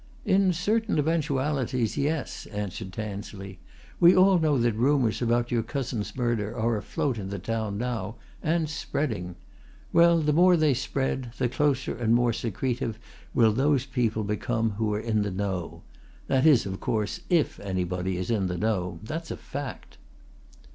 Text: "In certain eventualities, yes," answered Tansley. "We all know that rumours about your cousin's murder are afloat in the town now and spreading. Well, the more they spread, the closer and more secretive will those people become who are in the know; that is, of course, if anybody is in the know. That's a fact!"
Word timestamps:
"In 0.25 0.51
certain 0.51 0.97
eventualities, 0.97 1.95
yes," 1.95 2.47
answered 2.47 2.91
Tansley. 2.91 3.59
"We 3.99 4.15
all 4.15 4.39
know 4.39 4.57
that 4.57 4.73
rumours 4.73 5.21
about 5.21 5.51
your 5.51 5.61
cousin's 5.61 6.15
murder 6.17 6.57
are 6.57 6.75
afloat 6.75 7.19
in 7.19 7.29
the 7.29 7.37
town 7.37 7.77
now 7.77 8.15
and 8.41 8.67
spreading. 8.67 9.35
Well, 9.93 10.19
the 10.19 10.33
more 10.33 10.57
they 10.57 10.73
spread, 10.73 11.33
the 11.37 11.47
closer 11.47 11.95
and 11.95 12.15
more 12.15 12.33
secretive 12.33 12.97
will 13.35 13.53
those 13.53 13.85
people 13.85 14.23
become 14.23 14.71
who 14.71 14.91
are 14.95 14.99
in 14.99 15.21
the 15.21 15.29
know; 15.29 15.83
that 16.25 16.47
is, 16.47 16.65
of 16.65 16.79
course, 16.79 17.19
if 17.29 17.59
anybody 17.59 18.17
is 18.17 18.31
in 18.31 18.47
the 18.47 18.57
know. 18.57 18.97
That's 19.03 19.29
a 19.29 19.37
fact!" 19.37 19.99